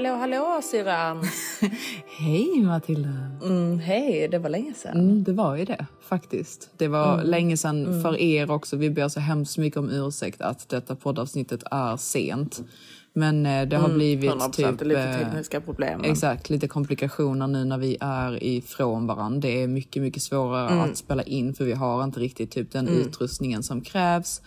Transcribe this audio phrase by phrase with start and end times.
[0.00, 1.22] Hallå, hallå syrran!
[2.18, 3.08] Hej Matilda!
[3.44, 4.96] Mm, Hej, det var länge sedan.
[5.00, 6.70] Mm, det var ju det faktiskt.
[6.76, 7.26] Det var Mm.
[7.26, 8.76] länge sedan för er också.
[8.76, 12.62] Vi ber så hemskt mycket om ursäkt att detta poddavsnittet är sent.
[13.12, 14.86] Men eh, det har blivit 100% typ...
[14.88, 16.00] lite eh, tekniska problem.
[16.04, 19.40] Exakt, lite komplikationer nu när vi är ifrån varandra.
[19.40, 20.90] Det är mycket, mycket svårare Mm.
[20.90, 24.42] att spela in för vi har inte riktigt typ den utrustningen som krävs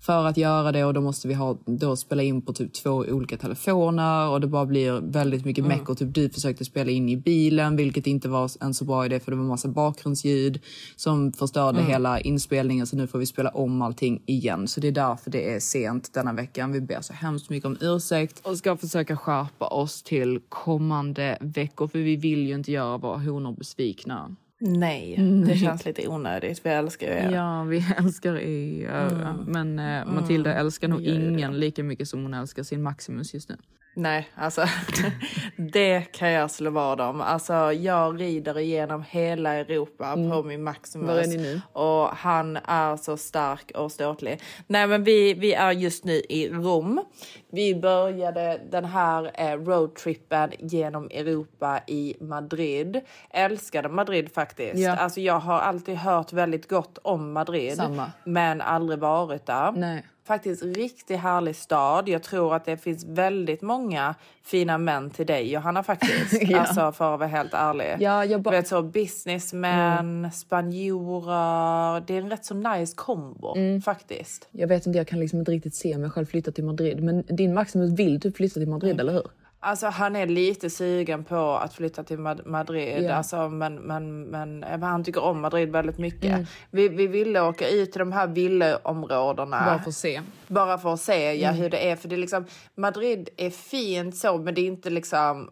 [0.00, 2.90] för att göra det och då måste vi ha, då spela in på typ två
[2.90, 5.78] olika telefoner och det bara blir väldigt mycket Mm.
[5.78, 9.06] meck och typ du försökte spela in i bilen vilket inte var en så bra
[9.06, 10.60] idé för det var massa bakgrundsljud
[10.96, 11.90] som förstörde Mm.
[11.90, 14.68] hela inspelningen så nu får vi spela om allting igen.
[14.68, 16.72] Så det är därför det är sent denna veckan.
[16.72, 21.88] Vi ber så hemskt mycket om ursäkt och ska försöka skärpa oss till kommande veckor
[21.88, 24.36] för vi vill ju inte göra våra honor besvikna.
[24.60, 26.66] Nej, det känns lite onödigt.
[26.66, 27.30] Vi älskar ju er.
[27.30, 29.34] Ja, vi älskar er.
[29.46, 33.56] Men eh, Matilda älskar nog ingen lika mycket som hon älskar sin Maximus just nu.
[33.98, 34.64] Nej, alltså
[35.56, 37.20] det kan jag slå vad om.
[37.20, 41.08] Alltså jag rider igenom hela Europa på min Maximus.
[41.08, 41.60] Var är ni nu?
[41.72, 44.40] Och han är så stark och ståtlig.
[44.66, 47.04] Nej men vi, vi är just nu i Rom.
[47.50, 53.00] Vi började den här eh, roadtrippen genom Europa i Madrid.
[53.30, 54.78] Älskade Madrid faktiskt.
[54.78, 54.96] Ja.
[54.96, 57.76] Alltså jag har alltid hört väldigt gott om Madrid.
[57.76, 58.12] Samma.
[58.24, 59.72] Men aldrig varit där.
[59.72, 60.04] Nej.
[60.28, 62.08] Faktiskt riktigt härlig stad.
[62.08, 66.42] Jag tror att det finns väldigt många fina män till dig Johanna faktiskt.
[66.50, 66.60] Ja.
[66.60, 67.96] Alltså för att vara helt ärlig.
[68.00, 72.00] Ja, jag ba- vet så businessmän, spanjorer.
[72.06, 73.82] Det är en rätt så nice kombo Mm.
[73.82, 74.48] faktiskt.
[74.50, 77.02] Jag vet inte, jag kan liksom inte riktigt se mig själv flytta till Madrid.
[77.02, 79.26] Men din Maximus vill typ flytta till Madrid, eller hur?
[79.60, 83.04] Alltså han är lite sugen på att flytta till Mad- Madrid.
[83.04, 83.14] Ja.
[83.14, 86.24] Alltså, men, men, men, men han tycker om Madrid väldigt mycket.
[86.32, 86.46] Mm.
[86.70, 89.64] Vi, vi ville åka ut till de här villaområdena.
[89.66, 90.20] Bara för att se.
[90.46, 91.60] Bara för att se ja, Mm.
[91.62, 91.96] hur det är.
[91.96, 95.50] För det är liksom, Madrid är fint så, men det är inte liksom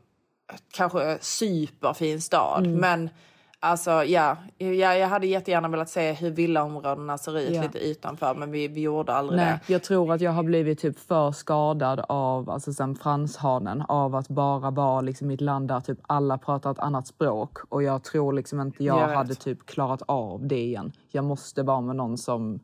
[0.73, 2.67] kanske superfin stad.
[2.67, 2.81] Mm.
[2.81, 3.11] Men
[3.61, 7.63] alltså ja, jag, jag hade jättegärna velat se hur villaområdena ser ut Ja.
[7.63, 9.73] lite utanför, men vi, vi gjorde aldrig Nej, det.
[9.73, 14.29] jag tror att jag har blivit typ för skadad av alltså sen franshanen av att
[14.29, 18.05] bara vara liksom i ett land där typ alla pratar ett annat språk och jag
[18.05, 20.93] tror liksom inte jag, Jag hade typ klarat av det igen.
[21.11, 22.61] Jag måste vara med någon som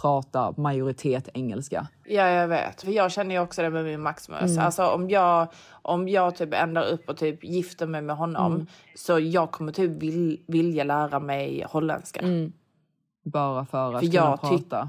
[0.00, 1.86] pratar majoritet engelska.
[2.04, 2.82] Ja, jag vet.
[2.82, 4.50] För jag känner ju också det med min Maximus.
[4.50, 4.64] Mm.
[4.64, 5.48] Alltså om jag,
[5.82, 8.66] om jag typ ändrar upp och typ gifter mig med honom Mm.
[8.94, 12.20] så jag kommer typ vill, vilja lära mig holländska.
[13.24, 14.88] Bara för att För kunna prata.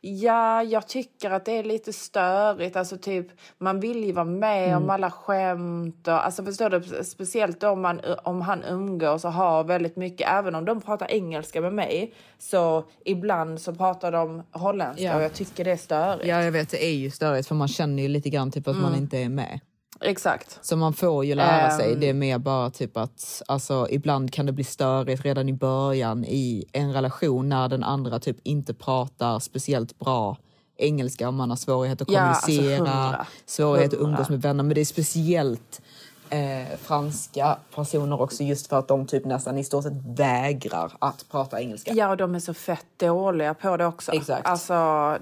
[0.00, 2.76] Ja, jag tycker att det är lite störigt.
[2.76, 3.26] Alltså typ,
[3.58, 4.82] man vill ju vara med Mm.
[4.82, 6.08] om alla skämt.
[6.08, 7.04] Och, alltså förstår du?
[7.04, 10.28] Speciellt om, man, om han umgås och har väldigt mycket.
[10.30, 12.14] Även om de pratar engelska med mig.
[12.38, 15.16] Så ibland så pratar de holländska Ja.
[15.16, 16.26] och jag tycker det är störigt.
[16.26, 18.76] Ja, jag vet, det är ju störigt för man känner ju lite grann typ att
[18.76, 19.60] man inte är med.
[20.00, 20.58] Exakt.
[20.62, 21.92] Så man får ju lära sig.
[21.92, 22.00] Ehm.
[22.00, 26.24] Det är mer bara typ att alltså, ibland kan det bli störigt redan i början
[26.24, 30.36] i en relation när den andra typ inte pratar speciellt bra
[30.76, 33.26] engelska om man har svårighet att Ja, alltså kommunicera, hundra.
[33.46, 34.10] svårighet att Hundra.
[34.12, 34.64] umgås med vänner.
[34.64, 35.80] Men det är speciellt
[36.30, 41.24] eh, franska personer också just för att de typ nästan i stort sett vägrar att
[41.30, 41.92] prata engelska.
[41.94, 44.12] Ja, och de är så fett dåliga på det också.
[44.12, 44.46] Exakt.
[44.46, 44.74] Alltså,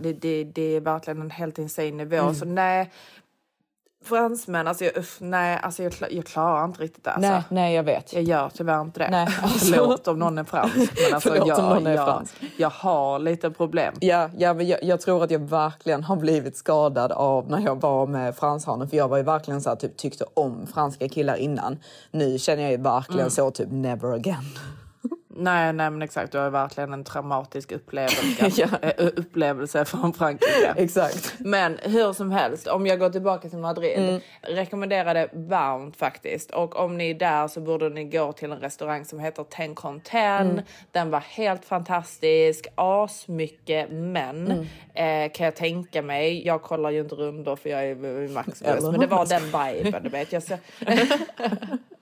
[0.03, 2.17] det, det, det är verkligen en helt insane nivå.
[2.17, 2.35] Mm.
[2.35, 2.91] Så nej,
[4.05, 7.11] fransmän, alltså jag, uff, nej, alltså jag, jag klarar inte riktigt det.
[7.11, 7.31] Alltså.
[7.31, 8.13] Nej, nej, jag vet.
[8.13, 9.09] Jag gör tyvärr inte det.
[9.11, 9.59] Nej, alltså.
[9.75, 10.77] Förlåt om någon är fransk.
[10.77, 12.35] Men alltså Förlåt jag, om någon är jag, fransk.
[12.57, 13.95] jag har lite problem.
[14.01, 17.81] Ja, ja men jag, jag tror att jag verkligen har blivit skadad av när jag
[17.81, 18.89] var med franshanen.
[18.89, 21.79] För jag var ju verkligen så här, typ tyckte om franska killar innan.
[22.11, 23.31] Nu känner jag ju verkligen Mm.
[23.31, 24.45] så typ never again.
[25.37, 26.33] Nej, nej men exakt.
[26.33, 28.69] Du har verkligen en traumatisk upplevelse, Ja.
[28.83, 30.75] eh, upplevelse från Frankrike.
[30.77, 31.35] Exakt.
[31.39, 34.21] Men hur som helst, om jag går tillbaka till Madrid, Mm.
[34.43, 36.51] rekommenderar det varmt faktiskt.
[36.51, 39.75] Och om ni är där så borde ni gå till en restaurang som heter Ten
[39.75, 40.51] Conten.
[40.51, 40.65] Mm.
[40.91, 45.27] Den var helt fantastisk, asmycket män Mm.
[45.27, 46.47] eh, kan jag tänka mig.
[46.47, 49.43] Jag kollar ju inte rundor för jag är Max Eller men det var den
[49.83, 50.33] viben, du vet.
[50.33, 50.55] Jag så...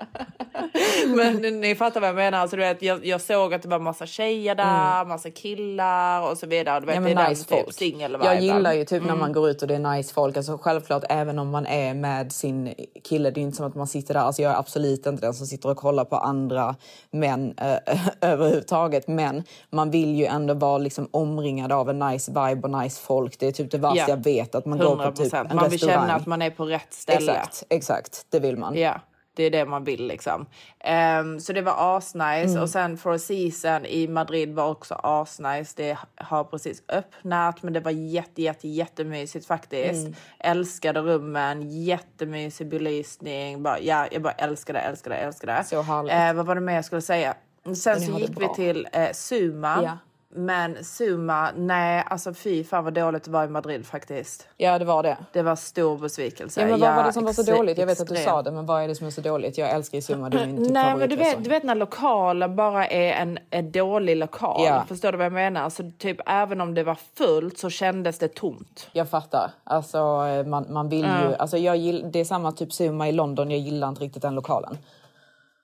[1.17, 2.39] Men ni fattar vad jag menar.
[2.39, 6.39] Alltså, du vet, jag, jag såg att det var massa tjejer där, massa killar och
[6.39, 6.81] så vidare.
[6.81, 7.09] Du vet, Mm.
[7.09, 7.77] Ja, det men nice den typ folk.
[7.77, 8.27] singel-viben.
[8.27, 9.19] Jag gillar ju typ när Mm.
[9.19, 10.37] man går ut och det är nice folk.
[10.37, 12.75] Alltså självklart även om man är med sin
[13.05, 13.31] kille.
[13.31, 14.21] Det är inte som att man sitter där.
[14.21, 16.75] Alltså jag är absolut inte den som sitter och kollar på andra
[17.11, 17.99] män äh,
[18.31, 19.09] överhuvudtaget.
[19.09, 23.39] Men man vill ju ändå vara liksom omringad av en nice vibe och nice folk.
[23.39, 24.05] Det är typ det värsta Ja.
[24.09, 24.55] jag vet.
[24.55, 25.17] Att man går på 100%.
[25.17, 26.01] typ en man vill restaurang.
[26.01, 27.33] känna att man är på rätt ställe.
[27.33, 28.27] Exakt, exakt.
[28.31, 28.77] Det vill man.
[28.79, 29.01] Ja,
[29.35, 30.47] det är det man vill liksom.
[30.81, 32.63] Ehm, så det var asnice Mm.
[32.63, 35.73] och sen Four Seasons i Madrid var också asnice.
[35.77, 40.07] Det har precis öppnat, men det var jätte, jätte, jättemysigt faktiskt.
[40.07, 40.15] Mm.
[40.39, 43.63] Älskade rummen, jättemysig belysning.
[43.63, 45.65] Bara, ja, jag bara älskade, älskade, älskade.
[45.65, 46.13] Så härligt.
[46.13, 47.35] Eh, vad var det mer jag skulle säga?
[47.65, 49.83] Sen så gick vi till eh, Suma.
[49.83, 49.99] Ja.
[50.35, 54.49] Men Suma, nej, alltså fy fan vad dåligt det var i Madrid faktiskt.
[54.57, 55.17] Ja, det var det.
[55.33, 56.61] Det var stor besvikelse.
[56.61, 57.79] Ja, men vad var det som var så dåligt?
[57.79, 59.59] Jag vet att du sa det, men vad är det som är så dåligt?
[59.59, 61.75] Jag älskar ju Summa, det är min typ Nej, men du vet, du vet när
[61.75, 64.65] lokalen bara är en, en dålig lokal.
[64.65, 64.85] Ja.
[64.89, 65.71] Förstår du vad jag menar?
[65.71, 68.89] Så typ även om det var fullt så kändes det tomt.
[68.93, 69.51] Jag fattar.
[69.65, 71.35] Alltså, eh, man, man vill ju...
[71.39, 73.51] Alltså, jag gill, det är samma typ Summa i London.
[73.51, 74.79] Jag gillar inte riktigt den lokalen.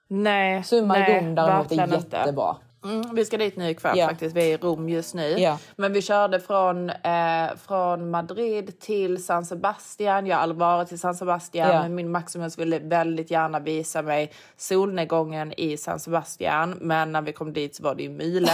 [0.08, 2.56] Nej, Summa i Rom däremot är verkligen inte.
[2.86, 4.08] Mm, vi ska dit nu ikväll Ja.
[4.08, 4.36] faktiskt.
[4.36, 5.28] Vi är i Rom just nu.
[5.38, 5.58] Ja.
[5.76, 10.26] Men vi körde från, eh, från Madrid till San Sebastian.
[10.26, 11.82] Jag har aldrig varit i San Sebastian, Ja.
[11.82, 16.74] men min Maximus ville väldigt gärna visa mig solnedgången i San Sebastian.
[16.80, 18.50] Men när vi kom dit så var det ju mulet.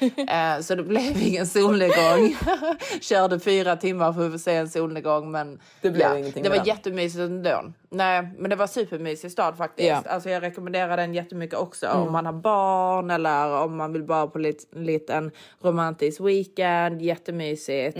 [0.30, 2.36] eh, så det blev ingen solnedgång.
[3.00, 6.56] Körde fyra timmar för att se en solnedgång, men Det blev ja, ingenting det var
[6.56, 6.66] den.
[6.66, 7.62] jättemysigt ändå.
[7.92, 9.90] Nej, men det var supermysig stad faktiskt.
[9.90, 10.02] Mm.
[10.08, 14.26] Alltså jag rekommenderar den jättemycket också om man har barn eller om man vill bara
[14.26, 15.30] på lit- en liten
[15.60, 17.02] romantisk weekend.
[17.02, 17.96] Jättemysigt.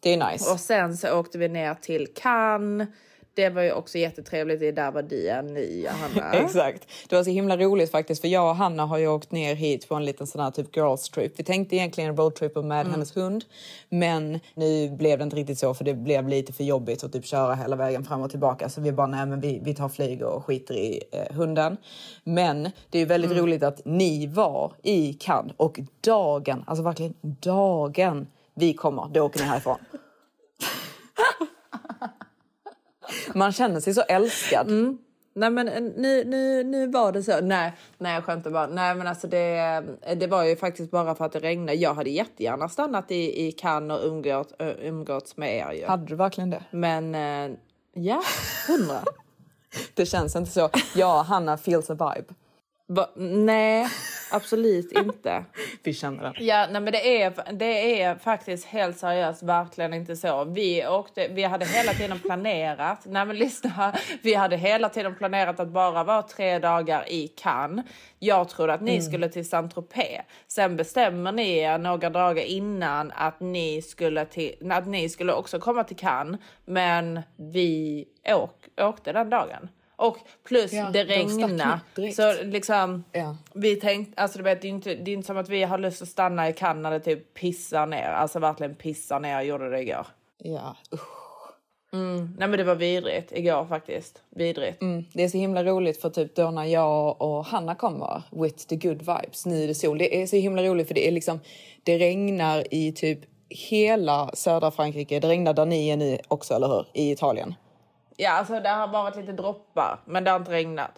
[0.00, 0.52] Det är nice.
[0.52, 2.88] Och sen så åkte vi ner till Cannes.
[3.34, 4.60] Det var ju också jättetrevligt.
[4.60, 6.32] Det är där var du är nu, Johanna.
[6.44, 6.88] Exakt.
[7.08, 9.88] Det var så himla roligt faktiskt för jag och Hanna har ju åkt ner hit
[9.88, 11.32] på en liten sån här typ girls trip.
[11.36, 12.90] Vi tänkte egentligen en roadtrip med Mm.
[12.92, 13.44] hennes hund.
[13.88, 17.26] Men nu blev det inte riktigt så för det blev lite för jobbigt att typ
[17.26, 18.68] köra hela vägen fram och tillbaka.
[18.68, 21.76] Så vi bara nej men vi, vi tar flyg och skiter i eh, hunden.
[22.24, 23.42] Men det är ju väldigt Mm.
[23.42, 29.40] roligt att ni var i Cannes och dagen, alltså verkligen dagen vi kommer, då åker
[29.40, 29.78] ni härifrån.
[33.34, 34.70] Man känner sig så älskad.
[35.34, 37.40] Nej men eh, nu, nu, nu var det så.
[37.40, 38.66] Nej, nej jag skämtar bara.
[38.66, 39.82] Nej men alltså det,
[40.16, 41.74] det var ju faktiskt bara för att det regnade.
[41.74, 45.86] Jag hade jättegärna stannat i, i Cannes och umgått, ö, umgåtts med er ju.
[45.86, 46.64] Hade du verkligen det?
[46.70, 47.56] Men eh,
[47.94, 48.22] ja,
[48.68, 48.98] hundra.
[49.94, 50.70] Det känns inte så.
[50.94, 52.34] Jag och Hanna feels a vibe.
[52.86, 53.10] Va?
[53.16, 53.88] Nej,
[54.32, 55.44] absolut inte.
[55.82, 56.34] Vi känner den.
[56.38, 60.44] Ja, nej, men det är, det är faktiskt helt seriöst verkligen inte så.
[60.44, 64.00] Vi, åkte, vi hade hela tiden planerat, nej men lyssna här.
[64.22, 67.86] Vi hade hela tiden planerat att bara vara tre dagar i Cannes.
[68.18, 70.22] Jag trodde att ni skulle till Saint-Tropez.
[70.48, 75.60] Sen bestämmer ni er några dagar innan att ni skulle, till, att ni skulle också
[75.60, 76.40] komma till Cannes.
[76.64, 79.68] Men vi åk, åkte den dagen.
[80.02, 81.80] Och plus Ja, det de regnade.
[81.96, 82.16] direkt.
[82.16, 83.36] Så liksom, Ja.
[83.54, 85.78] vi tänkte, alltså du vet, det är, inte, det är inte som att vi har
[85.78, 86.54] lust att stanna i
[86.90, 88.08] det typ pissar ner.
[88.08, 90.06] Alltså verkligen pissar ner, jag gjorde det igår.
[90.38, 91.22] Ja, usch.
[92.38, 94.22] Nej men det var vidrigt igår faktiskt.
[94.30, 94.82] Vidrigt.
[94.82, 95.04] Mm.
[95.12, 98.76] Det är så himla roligt för typ då när jag och Hanna kommer with the
[98.76, 99.98] good vibes, nu är det sol.
[99.98, 101.40] Det är så himla roligt för det är liksom,
[101.82, 103.18] det regnar i typ
[103.48, 105.20] hela södra Frankrike.
[105.20, 106.86] Det regnar där ni är nu också, eller hur?
[106.92, 107.54] I Italien.
[108.16, 110.90] Ja alltså det har bara varit lite droppar, men det har inte regnat.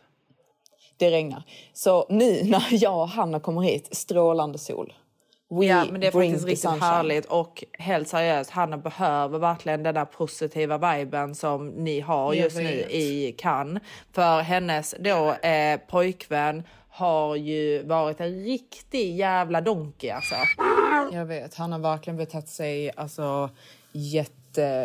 [0.97, 1.43] Det regnar.
[1.73, 4.93] Så nu när jag och Hanna kommer hit, strålande sol.
[5.51, 6.83] We Ja men det är faktiskt riktigt sunshine.
[6.83, 12.57] härligt och helt seriöst, Hanna behöver verkligen den där positiva viben som ni har just
[12.57, 13.83] nu i Cannes.
[14.13, 20.35] För hennes då eh, pojkvän har ju varit en riktig jävla donkey alltså.
[21.13, 23.51] Jag vet, han har verkligen betett sig alltså
[23.93, 24.33] jätte,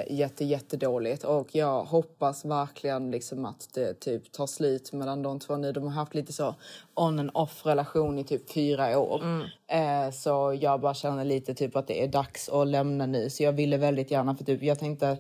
[0.10, 5.58] jätte, jättedåligt och jag hoppas verkligen liksom att det typ tar slut mellan de två
[5.58, 5.72] nu.
[5.72, 6.56] De har haft lite så
[6.94, 9.24] on and off relation i typ fyra år.
[9.68, 13.30] Eh, så jag bara känner lite typ att det är dags att lämna nu.
[13.30, 15.18] Så jag ville väldigt gärna för typ jag tänkte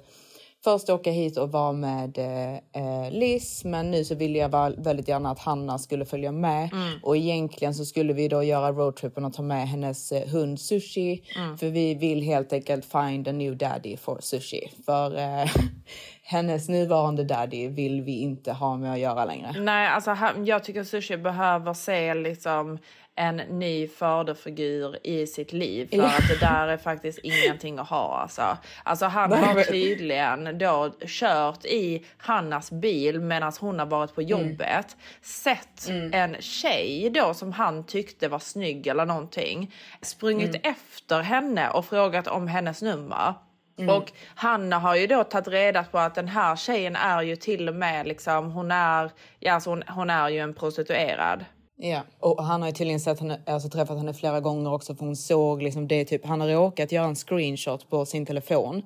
[0.63, 5.31] först åka hit och vara med eh, Liz men nu så ville jag väldigt gärna
[5.31, 6.69] att Hanna skulle följa med.
[7.03, 11.23] Och egentligen så skulle vi då göra roadtrippen och ta med hennes eh, hund Sushi.
[11.59, 14.71] För vi vill helt enkelt find a new daddy for Sushi.
[14.85, 15.49] För eh,
[16.23, 19.55] hennes nuvarande daddy vill vi inte ha med att göra längre.
[19.59, 22.77] Nej, alltså jag tycker Sushi behöver se liksom
[23.19, 28.19] en ny faderfigur i sitt liv för att det där är faktiskt ingenting att ha
[28.21, 28.57] alltså.
[28.83, 34.29] Alltså han har tydligen då kört i Hannas bil medan hon har varit på Mm.
[34.29, 34.97] jobbet.
[35.21, 39.73] Sett en tjej då som han tyckte var snygg eller någonting.
[40.01, 40.61] Sprungit Mm.
[40.63, 43.33] efter henne och frågat om hennes nummer.
[43.79, 43.95] Mm.
[43.95, 47.69] Och Hanna har ju då tagit reda på att den här tjejen är ju till
[47.69, 51.45] och med liksom, hon är, ja, alltså hon, hon är ju en prostituerad.
[51.81, 55.05] Ja, och han har ju tydligen sett henne, alltså träffat henne flera gånger också för
[55.05, 58.81] hon såg liksom det typ, han har råkat göra en screenshot på sin telefon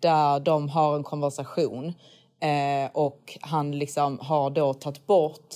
[0.00, 1.94] där de har en konversation
[2.40, 5.54] eh, och han liksom har då tagit bort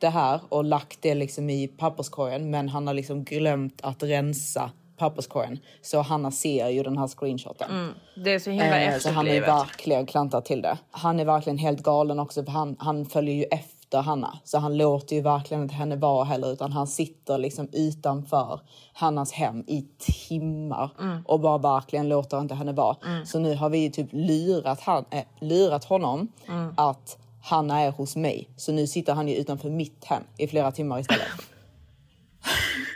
[0.00, 4.70] det här och lagt det liksom i papperskorgen men han har liksom glömt att rensa
[4.96, 7.94] papperskorgen så Hanna ser ju den här screenshoten.
[8.24, 9.48] Det är så himla Eh, så han är efterblivet.
[9.48, 10.78] verkligen klantat till det.
[10.90, 14.38] Han är verkligen helt galen också för han, han följer ju efter Hanna.
[14.44, 18.60] Så han låter ju verkligen inte henne vara heller utan han sitter liksom utanför
[18.92, 20.90] Hannas hem i timmar
[21.26, 22.96] och bara verkligen låter inte henne vara.
[23.24, 26.28] Så nu har vi ju typ lurat, han, äh, lurat honom
[26.76, 28.48] att Hanna är hos mig.
[28.56, 31.26] Så nu sitter han ju utanför mitt hem i flera timmar istället.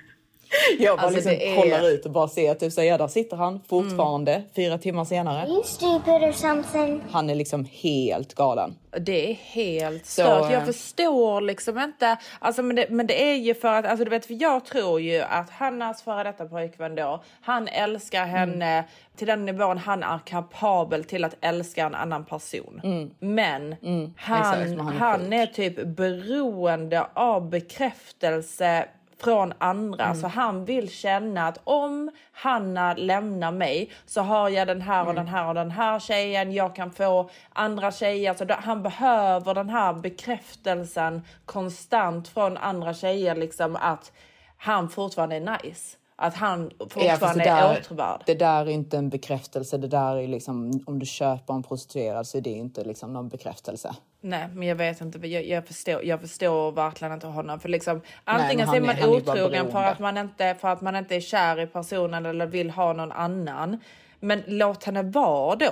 [0.78, 3.36] Jag bara Alltså, liksom är- kollar ut och bara ser typ så ja, där sitter
[3.36, 5.48] han fortfarande fyra timmar senare.
[5.48, 7.02] you stupid or something?
[7.10, 8.74] Han är liksom helt galen.
[9.00, 10.52] Det är helt Så, stört.
[10.52, 12.16] Jag förstår liksom inte.
[12.38, 15.00] Alltså, men, det, men det är ju för att, alltså, du vet, för jag tror
[15.00, 18.30] ju att Hannas före detta pojkvän då, han älskar Mm.
[18.30, 18.84] henne
[19.16, 22.80] till den nivån han är kapabel till att älska en annan person.
[23.20, 24.12] Men han, Mm.
[24.16, 28.84] Exakt, men han han, är typ beroende av bekräftelse
[29.22, 30.04] från andra.
[30.04, 30.20] Mm.
[30.20, 35.08] Så han vill känna att om Hanna lämnar mig så har jag den här Mm.
[35.08, 36.52] och den här och den här tjejen.
[36.52, 38.34] Jag kan få andra tjejer.
[38.34, 43.34] Så då, han behöver den här bekräftelsen konstant från andra tjejer.
[43.34, 44.12] Liksom att
[44.56, 45.96] han fortfarande är nice.
[46.16, 48.22] Att han Ja, fortfarande det, är där, åtråvärd.
[48.26, 49.78] det där är inte en bekräftelse.
[49.78, 53.28] Det där är liksom, om du köper en prostituerad så är det inte liksom någon
[53.28, 53.94] bekräftelse.
[54.20, 55.26] Nej, men jag vet inte.
[55.28, 57.60] Jag, jag, förstår, jag förstår verkligen inte honom.
[57.60, 60.96] För liksom, antingen så är man är- otrogen för att, man inte, för att man
[60.96, 63.80] inte är kär i personen eller vill ha någon annan.
[64.20, 65.70] Men låt henne vara då.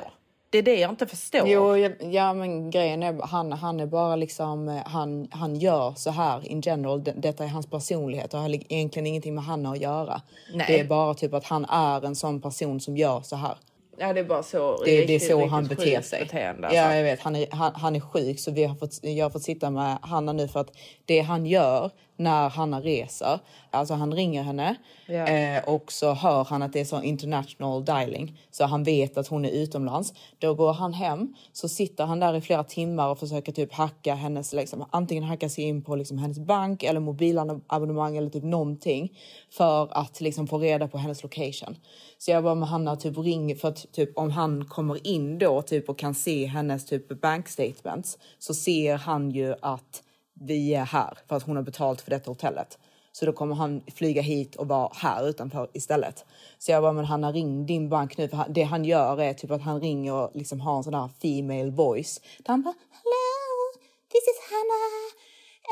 [0.50, 1.48] Det är det jag inte förstår.
[1.48, 5.92] Jo, ja, ja men grejen är han, han är bara liksom, eh, han, han gör
[5.96, 7.04] så här in general.
[7.04, 10.20] Det- Detta är hans personlighet och har li- egentligen ingenting med Hanna att göra.
[10.54, 10.66] Nej.
[10.68, 13.54] Det är bara typ att han är en sån person som gör så här.
[13.98, 14.76] Ja, det är bara så.
[14.76, 16.20] Det, det är riktigt, så riktigt han beter sig.
[16.20, 16.82] Beteende, alltså.
[16.82, 17.20] Ja, jag vet.
[17.20, 19.98] Han är, han, han är sjuk så vi har fått, jag har fått sitta med
[20.02, 20.70] Hanna nu för att
[21.04, 23.38] det han gör när Hanna reser,
[23.70, 24.74] alltså han ringer henne
[25.06, 25.26] Ja.
[25.26, 29.28] eh, och så hör han att det är så international dialing så han vet att
[29.28, 30.12] hon är utomlands.
[30.38, 34.14] Då går han hem så sitter han där i flera timmar och försöker typ hacka
[34.14, 39.12] hennes, liksom, antingen hacka sig in på liksom hennes bank eller mobilabonnemang eller typ någonting
[39.50, 41.76] för att liksom få reda på hennes location.
[42.18, 45.62] Så jag bara med Hanna typ ringer för att typ om han kommer in då
[45.62, 50.02] typ och kan se hennes typ bank statements så ser han ju att
[50.40, 52.78] vi är här för att hon har betalt för detta hotellet.
[53.12, 56.24] Så då kommer han flyga hit och vara här utanför istället.
[56.58, 58.28] Så jag bara, men Hanna ring din bank nu.
[58.28, 61.08] För det han gör är typ att han ringer och liksom har en sån där
[61.22, 62.20] female voice.
[62.38, 64.84] Där han bara, hello, this is Hanna.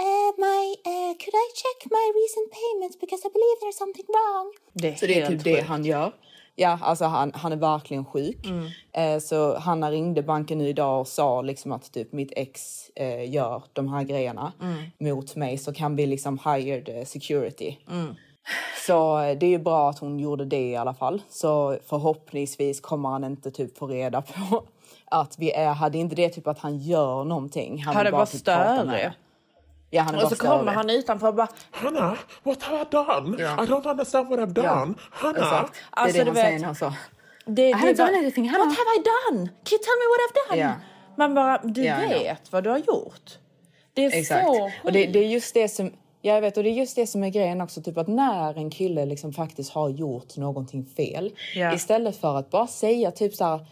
[0.07, 4.47] Uh, my, uh, could I check my recent payments because I believe there's something wrong?
[4.73, 5.69] Det är Så det är typ det sjukt.
[5.69, 6.13] han gör.
[6.59, 8.47] Ja, alltså han, han är verkligen sjuk.
[8.47, 8.67] Mm.
[8.93, 13.31] Eh, så Hanna ringde banken nu idag och sa liksom att typ mitt ex eh,
[13.31, 14.77] gör de här grejerna Mm.
[14.99, 17.77] mot mig så kan vi liksom hired eh, security.
[17.91, 18.15] Mm.
[18.87, 21.23] Så eh, det är ju bra att hon gjorde det i alla fall.
[21.31, 24.65] Så förhoppningsvis kommer han inte typ få reda på
[25.05, 27.83] att vi är, hade inte det typ att han gör någonting.
[27.85, 29.15] Han vill är bara typ henne.
[29.97, 33.39] Ja, han är Och så kommer han utanför och bara Hannah, what have I done?
[33.43, 33.65] Yeah.
[33.65, 34.95] I don't understand what I've done.
[35.11, 35.39] Hannah.
[35.43, 35.75] Exakt.
[35.75, 36.95] Det är Alltså, det du han vet- säger när han sa.
[37.47, 38.65] Det, I haven't done anything, Hanna.
[38.65, 39.47] What have I done?
[39.47, 40.63] Can you tell me what I've done?
[40.63, 40.73] Ja.
[41.17, 42.09] Man bara, du Ja, ja.
[42.09, 43.39] vet vad du har gjort.
[43.95, 44.47] Det är Exakt.
[44.47, 47.07] så Och det, det är just det som jag vet och det är just det
[47.07, 51.33] som är grejen också, typ att när en kille liksom faktiskt har gjort någonting fel
[51.55, 51.75] Ja.
[51.75, 53.67] istället för att bara säga typ så här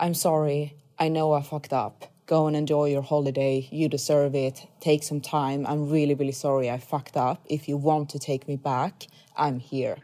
[0.00, 0.62] I'm sorry,
[1.02, 2.04] I know I fucked up.
[2.30, 3.68] Go and enjoy your holiday.
[3.72, 4.62] You deserve it.
[4.80, 5.66] Take some time.
[5.66, 7.38] I'm really, really sorry I fucked up.
[7.48, 9.96] If you want to take me back, I'm here.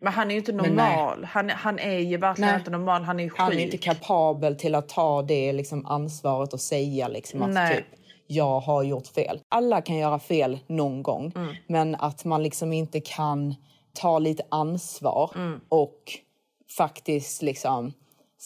[0.00, 1.24] Men han är ju inte normal.
[1.24, 2.58] Han, han är ju verkligen Nej.
[2.58, 3.02] inte normal.
[3.02, 3.38] Han är ju sjuk.
[3.38, 7.76] Han är inte kapabel till att ta det liksom, ansvaret och säga liksom, att Nej.
[7.76, 7.86] typ,
[8.26, 9.40] jag har gjort fel.
[9.48, 11.54] Alla kan göra fel någon gång, Mm.
[11.68, 13.54] men att man liksom inte kan
[13.92, 15.60] ta lite ansvar Mm.
[15.68, 15.98] och
[16.76, 17.92] faktiskt liksom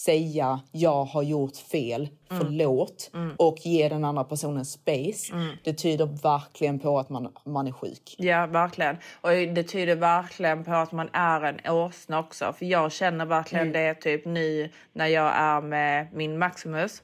[0.05, 2.43] säga jag har gjort fel, Mm.
[2.43, 5.33] förlåt och ge den andra personen space.
[5.63, 8.15] Det tyder verkligen på att man, man är sjuk.
[8.17, 8.97] Ja, verkligen.
[9.21, 12.53] Och det tyder verkligen på att man är en åsna också.
[12.57, 17.01] För jag känner verkligen det typ nu när jag är med min Maximus.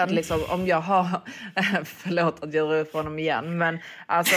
[0.00, 1.20] Att liksom om jag har,
[1.84, 4.36] förlåt att jag drar upp honom igen, men alltså.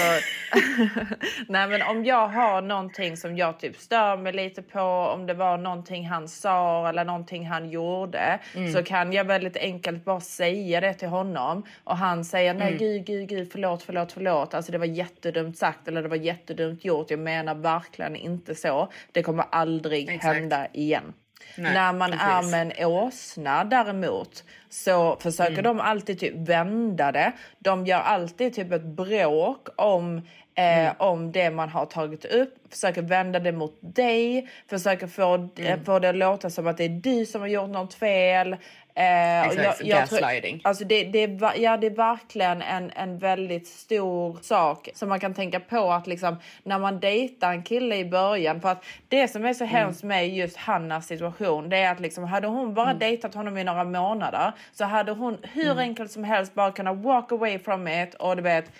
[1.47, 4.79] nej men om jag har någonting som jag typ stör mig lite på,
[5.13, 8.39] om det var någonting han sa eller någonting han gjorde.
[8.73, 11.65] Så kan jag väldigt enkelt bara säga det till honom.
[11.83, 14.53] Och han säger nej gud, gud, gud, förlåt, förlåt, förlåt.
[14.53, 17.11] Alltså det var jättedumt sagt eller det var jättedumt gjort.
[17.11, 18.91] Jag menar verkligen inte så.
[19.11, 21.13] Det kommer aldrig hända igen.
[21.57, 22.51] När man är precis.
[22.51, 24.43] med en åsna däremot
[24.73, 25.63] så försöker Mm.
[25.63, 27.31] de alltid typ vända det.
[27.59, 30.21] De gör alltid typ ett bråk om
[30.55, 30.93] Eh, Mm.
[30.99, 35.49] om det man har tagit upp, försöker vända det mot dig, försöker få, Mm.
[35.57, 38.53] eh, få det att låta som att det är du som har gjort något fel.
[38.95, 40.61] Eh, och Exakt, tror- gaslighting.
[40.63, 45.19] Alltså det, det, är, ja, det är verkligen en, en väldigt stor sak som man
[45.19, 48.61] kan tänka på att liksom, när man dejtar en kille i början.
[48.61, 52.23] För att det som är så hemskt med just Hannas situation det är att liksom,
[52.23, 56.53] hade hon bara dejtat honom i några månader så hade hon hur enkelt som helst
[56.53, 58.71] bara kunnat walk away from it och du vet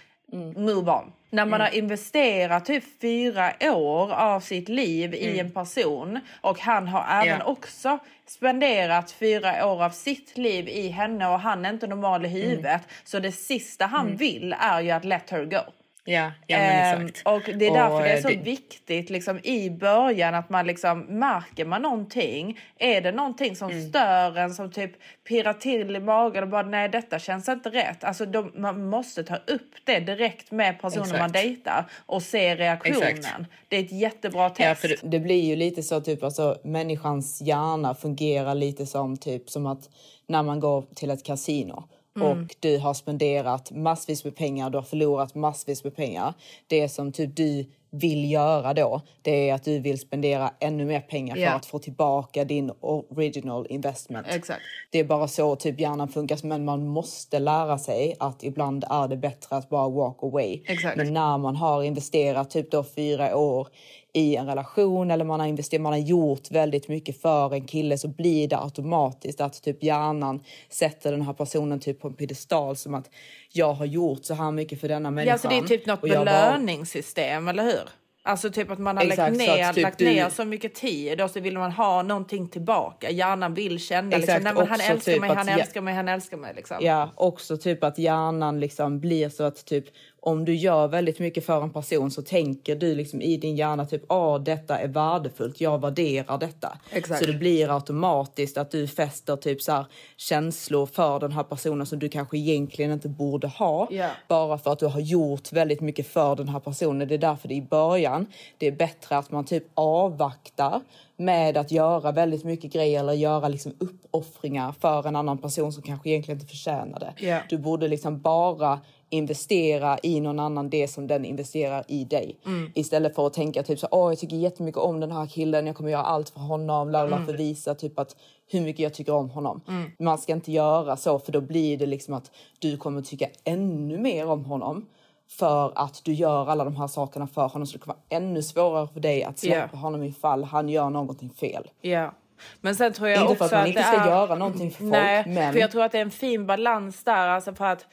[0.56, 1.12] move on.
[1.30, 6.88] När man har investerat typ fyra år av sitt liv i en person och han
[6.88, 7.46] har även Ja.
[7.46, 12.28] också spenderat fyra år av sitt liv i henne och han är inte normal i
[12.28, 12.82] huvudet.
[13.04, 15.62] Så det sista han vill är ju att let her go.
[16.06, 17.28] Ja, ja men Ehm, exakt.
[17.28, 20.68] och det är därför Och, det är eh, så viktigt liksom, i början att man
[20.68, 22.60] liksom märker man någonting.
[22.78, 23.90] Är det någonting som Mm.
[23.90, 24.92] stör en som typ
[25.28, 28.04] pirrar till i magen och bara nej detta känns inte rätt.
[28.04, 31.34] Alltså de, man måste ta upp det direkt med personen man Exakt.
[31.34, 33.04] dejtar och se reaktionen.
[33.04, 33.42] Exakt.
[33.68, 34.60] Det är ett jättebra test.
[34.60, 39.18] Ja, för det, det blir ju lite så typ alltså människans hjärna fungerar lite som
[39.18, 39.90] typ som att
[40.28, 41.84] när man går till ett kasino
[42.22, 46.34] och du har spenderat massvis med pengar, du har förlorat massvis med pengar.
[46.68, 51.00] Det som typ du vill göra då, det är att du vill spendera ännu mer
[51.02, 51.52] pengar för Ja.
[51.52, 54.28] att få tillbaka din original investment.
[54.30, 54.62] Exakt.
[54.92, 59.08] Det är bara så typ hjärnan funkar, men man måste lära sig att ibland är
[59.08, 60.62] det bättre att bara walk away.
[60.66, 60.98] Exakt.
[60.98, 63.68] Men när man har investerat typ då fyra år
[64.16, 67.98] i en relation eller man har investerat, man har gjort väldigt mycket för en kille
[67.98, 72.76] så blir det automatiskt att typ hjärnan sätter den här personen typ på en piedestal
[72.76, 73.10] som att
[73.54, 75.32] jag har gjort så här mycket för denna människan.
[75.32, 77.90] Ja, så det är typ något jag var- belöningssystem, eller hur?
[78.26, 80.46] Alltså typ att man har Exakt, lagt, så att ner, typ lagt du- ner så
[80.46, 83.10] mycket tid och så vill man ha någonting tillbaka.
[83.12, 85.94] Hjärnan vill känna liksom, Exakt, men han älskar typ mig, att han ja- älskar mig,
[85.94, 86.54] han älskar mig.
[86.56, 86.78] Liksom.
[86.82, 89.86] Ja, också typ att hjärnan liksom blir så att typ
[90.26, 93.86] om du gör väldigt mycket för en person så tänker du liksom i din hjärna
[93.86, 96.78] typ ah detta är värdefullt, jag värderar detta.
[96.92, 97.20] Exakt.
[97.20, 99.86] Så det blir automatiskt att du fäster typ så här
[100.18, 103.88] känslor för den här personen som du kanske egentligen inte borde ha.
[103.92, 104.10] Ja.
[104.28, 107.08] Bara för att du har gjort väldigt mycket för den här personen.
[107.08, 108.26] Det är därför det i början
[108.58, 110.82] det är bättre att man typ avvaktar
[111.18, 115.84] med att göra väldigt mycket grejer eller göra liksom uppoffringar för en annan person som
[115.84, 117.26] kanske egentligen inte förtjänar det.
[117.28, 117.40] Ja.
[117.50, 118.80] Du borde liksom bara
[119.14, 122.40] investera i någon annan det som den investerar i dig.
[122.46, 122.72] Mm.
[122.76, 125.76] Istället för att tänka typ så åh jag tycker jättemycket om den här killen, jag
[125.76, 127.28] kommer göra allt för honom, bla, bla, Mm.
[127.28, 128.16] för visa typ att
[128.52, 129.62] hur mycket jag tycker om honom.
[130.00, 133.98] Man ska inte göra så för då blir det liksom att du kommer tycka ännu
[133.98, 134.86] mer om honom
[135.30, 138.44] för att du gör alla de här sakerna för honom så det kommer vara ännu
[138.44, 139.78] svårare för dig att släppa Ja.
[139.80, 141.70] honom ifall han gör någonting fel.
[141.82, 142.14] Ja.
[142.62, 144.08] Men sen tror jag Inte också för att man att inte ska är...
[144.08, 147.04] göra någonting för folk, Nej, men- för jag tror att det är en fin balans
[147.04, 147.28] där.
[147.28, 147.86] Alltså för att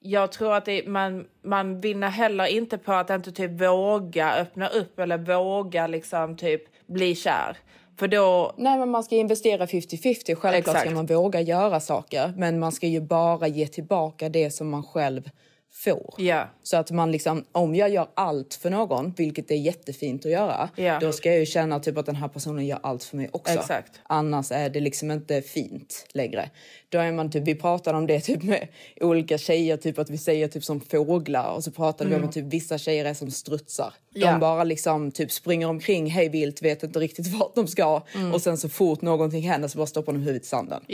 [0.00, 4.68] jag tror att det, man, man vinner heller inte på att inte typ våga öppna
[4.68, 7.56] upp eller våga liksom typ bli kär.
[7.98, 8.54] För då...
[8.56, 10.34] Nej, men man ska investera 50-50.
[10.34, 10.80] Självklart Exakt.
[10.80, 14.82] ska man våga göra saker, men man ska ju bara ge tillbaka det som man
[14.82, 15.30] själv
[15.72, 16.14] får.
[16.18, 16.48] Ja.
[16.62, 20.68] Så att man liksom, om jag gör allt för någon, vilket är jättefint att göra,
[20.76, 20.98] Ja.
[21.00, 23.54] då ska jag ju känna typ att den här personen gör allt för mig också.
[23.54, 24.00] Exakt.
[24.02, 26.50] Annars är det liksom inte fint längre.
[26.88, 28.68] Då är man typ, vi pratade om det typ med
[29.00, 32.32] olika tjejer, typ att vi säger typ som fåglar och så pratade vi om att
[32.32, 33.94] typ vissa tjejer är som strutsar.
[34.14, 34.32] De Mm.
[34.34, 34.38] Ja.
[34.38, 38.02] bara liksom typ springer omkring hej vilt, vet inte riktigt vart de ska
[38.34, 40.84] och sen så fort någonting händer så bara stoppar de huvudet i sanden.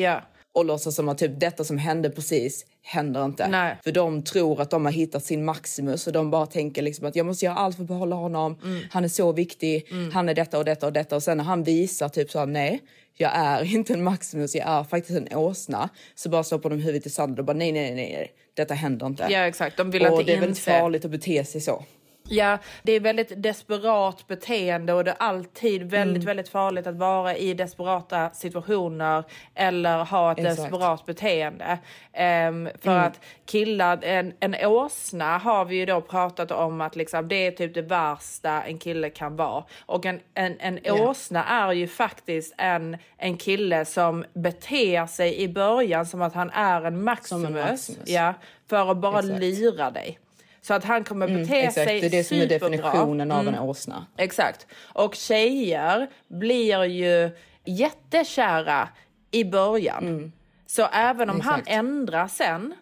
[0.55, 0.61] Mm.
[0.61, 3.49] Och låtsas som att typ detta som hände precis händer inte.
[3.49, 3.77] Nej.
[3.85, 7.17] För de tror att de har hittat sin Maximus och de bara tänker liksom att
[7.17, 8.59] jag måste göra allt för att behålla honom.
[8.65, 8.83] Mm.
[8.91, 11.17] Han är så viktig, han är detta och detta och detta.
[11.17, 12.83] Och sen när han visar typ så här, nej,
[13.17, 15.89] jag är inte en Maximus, jag är faktiskt en åsna.
[16.15, 19.07] Så bara stoppar de huvudet i sanden och bara nej, nej, nej, nej, detta händer
[19.07, 19.27] inte.
[19.31, 19.77] Ja, exakt.
[19.77, 21.85] De vill och inte det är väldigt farligt att bete sig så.
[22.29, 26.27] Ja, det är väldigt desperat beteende och det är alltid väldigt, Mm.
[26.27, 30.57] väldigt farligt att vara i desperata situationer eller ha ett Exakt.
[30.57, 31.79] desperat beteende.
[32.13, 33.05] Ehm, för Mm.
[33.05, 37.51] att killar, en, en åsna har vi ju då pratat om att liksom, det är
[37.51, 39.65] typ det värsta en kille kan vara.
[39.87, 41.09] Och en, en, en Ja.
[41.09, 46.51] åsna är ju faktiskt en, en kille som beter sig i början som att han
[46.51, 47.51] är en Maximus.
[47.51, 48.09] Maximus.
[48.09, 48.35] Ja,
[48.69, 49.41] för att bara Exakt.
[49.41, 50.19] lira dig.
[50.67, 53.55] Så att han kommer bete Exakt, sig det är det som är definitionen av Mm.
[53.55, 54.07] en åsna.
[54.17, 54.67] Exakt.
[54.93, 57.31] Och tjejer blir ju
[57.65, 58.89] jättekära
[59.31, 60.33] i början.
[60.67, 61.61] Så även om han Mm.
[61.61, 61.79] Exakt.
[61.79, 62.75] ändrar sen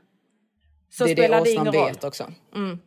[0.91, 1.87] så det spelar det det ingen roll.
[1.89, 2.25] vet också.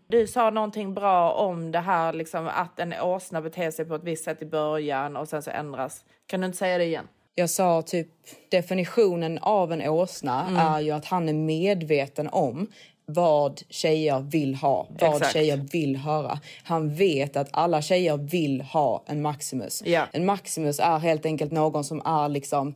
[0.08, 4.04] Du sa någonting bra om det här liksom, att en åsna beter sig på ett
[4.04, 6.04] visst sätt i början och sen så ändras.
[6.28, 7.08] Kan du inte säga det igen?
[7.36, 8.08] Jag sa typ
[8.52, 10.56] definitionen av en åsna Mm.
[10.68, 12.68] är ju att han är medveten om
[13.06, 15.34] vad tjejer vill ha, vad Exakt.
[15.34, 16.40] tjejer vill höra.
[16.64, 19.84] Han vet att alla tjejer vill ha en Maximus.
[19.86, 20.06] Ja.
[20.12, 22.76] En Maximus är helt enkelt någon som är liksom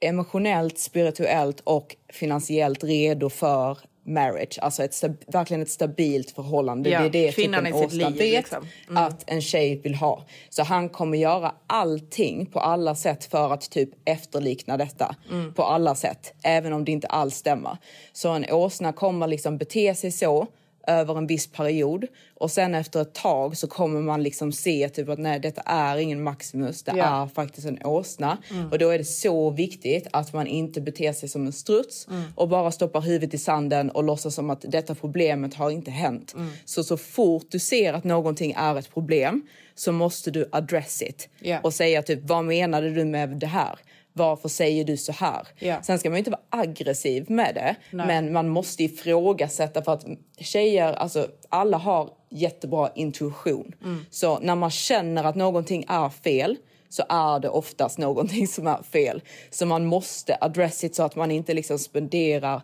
[0.00, 4.58] emotionellt, spirituellt och finansiellt redo för marriage.
[4.62, 6.90] Alltså ett verkligen ett stabilt förhållande.
[6.90, 8.68] Ja, det är det typ kvinnan en i sitt liv, vet liksom.
[8.88, 10.24] att en tjej vill ha.
[10.48, 15.16] Så han kommer göra allting på alla sätt för att typ efterlikna detta.
[15.30, 15.54] Mm.
[15.54, 16.34] På alla sätt.
[16.42, 17.76] Även om det inte alls stämmer.
[18.12, 20.46] Så en åsna kommer liksom bete sig så
[20.88, 25.08] över en viss period och sen efter ett tag så kommer man liksom se typ
[25.08, 27.22] att nej detta är ingen Maximus, det Ja.
[27.22, 28.38] är faktiskt en åsna.
[28.70, 32.48] Och då är det så viktigt att man inte beter sig som en struts och
[32.48, 36.34] bara stoppar huvudet i sanden och låtsas som att detta problemet har inte hänt.
[36.64, 41.28] Så så fort du ser att någonting är ett problem så måste du address it
[41.40, 41.60] Ja.
[41.62, 43.78] och säga typ vad menade du med det här?
[44.18, 45.48] Varför säger du så här?
[45.58, 45.82] Ja.
[45.82, 50.04] Sen ska man inte vara aggressiv med det, men man måste ifrågasätta för att
[50.38, 53.74] tjejer, alltså alla har jättebra intuition.
[54.10, 56.56] Så när man känner att någonting är fel
[56.88, 59.22] så är det oftast någonting som är fel.
[59.50, 62.62] Så man måste address it så att man inte liksom spenderar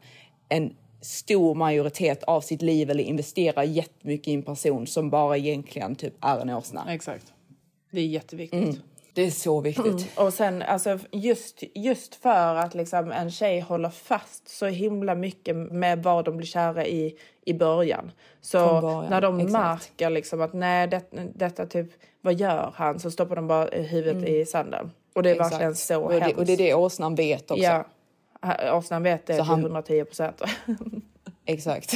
[0.48, 5.94] en stor majoritet av sitt liv eller investerar jättemycket i en person som bara egentligen
[5.96, 6.86] typ är en åsna.
[6.88, 7.32] Exakt.
[7.90, 8.80] Det är jätteviktigt.
[9.14, 10.18] Det är så viktigt.
[10.18, 15.56] Och sen alltså just, just för att liksom en tjej håller fast så himla mycket
[15.56, 18.10] med vad de blir kära i i början.
[18.40, 19.52] Så början, när de exakt.
[19.52, 21.02] märker liksom att nej det,
[21.34, 21.86] detta typ,
[22.20, 23.00] vad gör han?
[23.00, 24.90] Så stoppar de bara huvudet i sanden.
[25.14, 25.52] Och det är Exakt.
[25.52, 26.38] verkligen så och det, hemskt.
[26.38, 27.62] och det är det åsnan vet också.
[27.64, 27.84] Ja.
[28.72, 30.42] Åsnan vet det Så till han- 110 procent.
[31.46, 31.94] Exakt.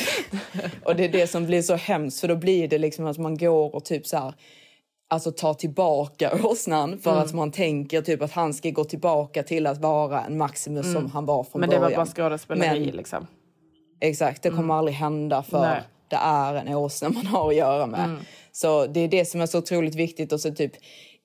[0.85, 3.37] och det är det som blir så hemskt för då blir det liksom att man
[3.39, 4.35] går och typ så här
[5.09, 7.23] alltså tar tillbaka åsnan för Mm.
[7.25, 11.11] att man tänker typ att han ska gå tillbaka till att vara en Maximus som
[11.11, 11.71] han var från Mm.
[11.71, 11.99] Men det början.
[11.99, 13.27] var bara skådespeleri Men- liksom.
[14.01, 15.81] Exakt, det kommer aldrig hända för Nej.
[16.09, 18.17] det är en åsna man har att göra med.
[18.53, 20.73] Så det är det som är så otroligt viktigt och så typ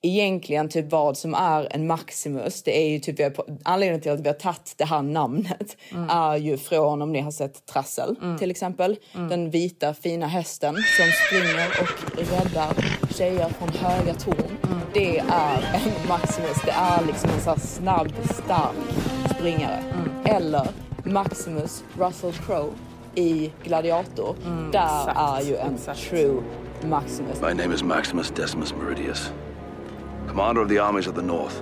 [0.04, 4.12] egentligen typ vad som är en Maximus, det är ju typ vi har, anledningen till
[4.12, 5.78] att vi har tagit det här namnet
[6.10, 8.98] är ju från om ni har sett Trassel till exempel.
[9.14, 12.74] Den vita fina hästen som springer och räddar
[13.14, 14.58] tjejer från höga torn.
[14.94, 18.14] Det är en Maximus, det är liksom en så här snabb,
[18.44, 18.76] stark
[19.38, 19.84] springare.
[20.26, 20.68] Eller
[21.06, 22.74] Maximus Russell Crowe
[23.16, 24.36] i Gladiator.
[24.72, 26.10] Där exakt, är ju en exakt.
[26.10, 26.42] true
[26.86, 27.42] Maximus.
[27.42, 29.32] My name is Maximus Decimus Meridius,
[30.34, 31.62] commander of the armies of the North,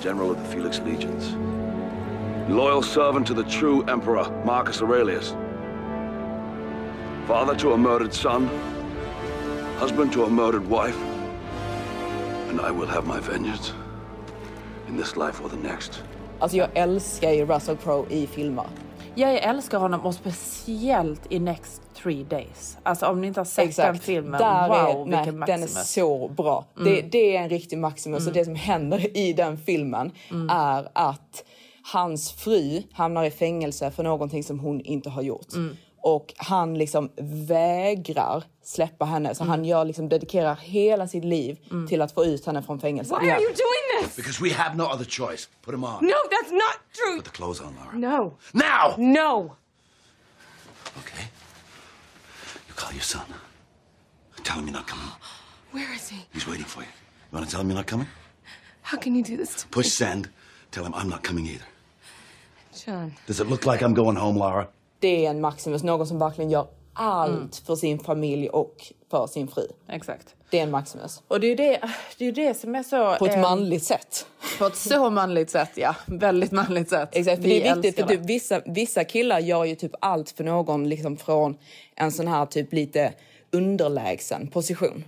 [0.00, 1.34] general of the Felix Legions,
[2.48, 5.36] loyal servant to the true emperor Marcus Aurelius,
[7.26, 8.46] father to a murdered son,
[9.76, 10.96] husband to a murdered wife,
[12.48, 13.74] and I will have my vengeance
[14.86, 16.02] in this life or the next.
[16.38, 18.66] Alltså jag älskar ju Russell Crowe i filmer.
[19.18, 22.78] Jag älskar honom och speciellt i Next Three Days.
[22.82, 25.58] Alltså om ni inte har sett den filmen, Där wow är, nej, vilken den är
[25.58, 25.74] Maximus.
[25.74, 25.84] Mm.
[25.84, 26.64] så bra.
[26.84, 30.50] Det, det är en riktig Maximus och det som händer i den filmen Mm.
[30.50, 31.44] är att
[31.92, 35.52] hans fru hamnar i fängelse för någonting som hon inte har gjort.
[35.54, 35.76] Mm.
[36.00, 37.10] Och han liksom
[37.46, 39.34] vägrar släppa henne.
[39.34, 41.58] Så han gör liksom, dedikerar hela sitt liv
[41.88, 43.22] till att få ut henne från fängelset.
[43.22, 44.16] Why are you doing this?
[44.16, 45.48] Because we have no other choice.
[45.62, 46.04] Put him on.
[46.04, 47.16] No, that's not true.
[47.16, 48.18] Put the clothes on, Laura.
[48.18, 48.32] No.
[48.52, 48.94] Now!
[48.98, 49.56] No.
[50.98, 51.24] Okay.
[52.68, 53.26] You call your son.
[54.44, 55.10] Tell him you're not coming.
[55.72, 56.16] Where is he?
[56.32, 56.88] He's waiting for you.
[57.30, 58.06] You want to tell him you're not coming?
[58.82, 59.70] How can you do this to me?
[59.70, 60.28] Push send.
[60.70, 61.66] Tell him I'm not coming either.
[62.86, 63.12] John.
[63.26, 64.68] Does it look like I'm going home, Laura?
[64.98, 69.48] Det är en Maximus, någon som verkligen gör allt för sin familj och för sin
[69.48, 69.66] fru.
[69.88, 70.34] Exakt.
[70.50, 71.22] Det är en Maximus.
[71.28, 71.80] Och det är ju det,
[72.18, 73.16] det, är det som är så...
[73.16, 74.26] På ett eh, manligt sätt.
[74.58, 75.94] På ett så manligt sätt, ja.
[76.06, 77.08] Väldigt manligt sätt.
[77.12, 80.30] Exakt, för Vi det är viktigt för typ, vissa, vissa killar gör ju typ allt
[80.30, 81.58] för någon liksom från
[81.94, 83.12] en sån här typ lite
[83.50, 85.04] underlägsen position.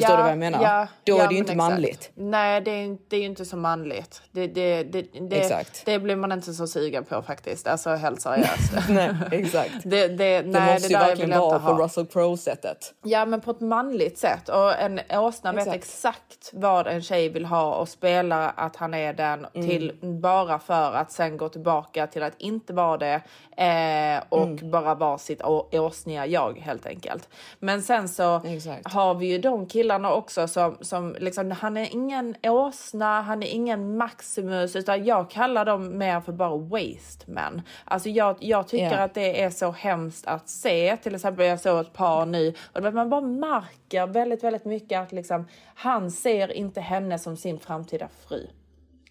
[0.00, 0.62] Förstår Ja, du vad jag menar?
[0.62, 1.70] ja, Då ja, är det ju inte exakt.
[1.70, 2.10] manligt.
[2.14, 4.22] Nej, det är, det är ju inte så manligt.
[4.32, 5.82] Det, det, det, det, Exakt.
[5.86, 7.66] det blir man inte så sugen på faktiskt.
[7.66, 8.72] Alltså helt seriöst.
[8.88, 9.70] Nej, exakt.
[9.84, 11.72] Det, det, Det nej, måste det ju verkligen vara på.
[11.72, 12.94] Russell Crowe-sättet.
[13.02, 14.48] Ja, men på ett manligt sätt.
[14.48, 15.84] Och en åsna vet Exakt.
[15.84, 19.68] exakt vad en tjej vill ha och spelar att han är den Mm.
[19.68, 23.20] till bara för att sen gå tillbaka till att inte vara det
[23.56, 24.70] eh, och Mm.
[24.70, 27.28] bara vara sitt åsniga jag helt enkelt.
[27.58, 28.92] Men sen så Exakt.
[28.92, 33.46] har vi ju de killarna också som, som liksom, han är ingen åsna, han är
[33.46, 37.62] ingen Maximus, utan jag kallar dem mer för bara waste men.
[37.84, 38.98] Alltså jag, jag tycker Ja.
[38.98, 40.96] att det är så hemskt att se.
[40.96, 45.12] Till exempel jag såg ett par nu och man bara märker väldigt, väldigt mycket att
[45.12, 48.46] liksom, han ser inte henne som sin framtida fru.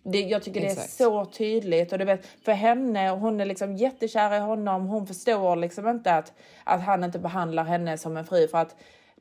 [0.04, 0.98] Det, jag tycker Exakt.
[0.98, 1.92] det är så tydligt.
[1.92, 4.88] Och du vet, för henne, hon är liksom jättekär i honom.
[4.88, 6.34] Hon förstår liksom inte att,
[6.64, 8.48] att han inte behandlar henne som en fru.
[8.48, 8.76] För att